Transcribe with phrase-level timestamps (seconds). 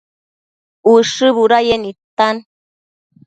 [0.93, 2.35] Ushë budayec nidtan